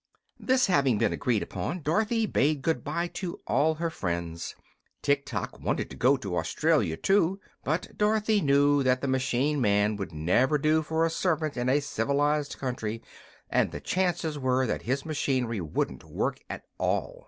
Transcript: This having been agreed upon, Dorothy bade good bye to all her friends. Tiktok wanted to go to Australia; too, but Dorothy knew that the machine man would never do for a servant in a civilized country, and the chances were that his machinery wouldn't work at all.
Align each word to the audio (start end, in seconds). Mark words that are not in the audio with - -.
This 0.39 0.65
having 0.65 0.97
been 0.97 1.13
agreed 1.13 1.43
upon, 1.43 1.83
Dorothy 1.83 2.25
bade 2.25 2.63
good 2.63 2.83
bye 2.83 3.05
to 3.13 3.37
all 3.45 3.75
her 3.75 3.91
friends. 3.91 4.55
Tiktok 5.03 5.59
wanted 5.59 5.91
to 5.91 5.95
go 5.95 6.17
to 6.17 6.37
Australia; 6.37 6.97
too, 6.97 7.39
but 7.63 7.95
Dorothy 7.99 8.41
knew 8.41 8.81
that 8.81 9.01
the 9.01 9.07
machine 9.07 9.61
man 9.61 9.97
would 9.97 10.11
never 10.11 10.57
do 10.57 10.81
for 10.81 11.05
a 11.05 11.11
servant 11.11 11.55
in 11.55 11.69
a 11.69 11.79
civilized 11.81 12.57
country, 12.57 13.03
and 13.47 13.71
the 13.71 13.79
chances 13.79 14.39
were 14.39 14.65
that 14.65 14.81
his 14.81 15.05
machinery 15.05 15.61
wouldn't 15.61 16.03
work 16.03 16.39
at 16.49 16.63
all. 16.79 17.19